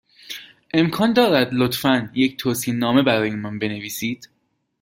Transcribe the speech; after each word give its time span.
امکان 0.73 1.13
دارد، 1.13 1.53
لطفا، 1.53 2.09
یک 2.15 2.37
توصیه 2.37 2.73
نامه 2.73 3.01
برای 3.03 3.29
من 3.29 3.59
بنویسید؟ 3.59 4.29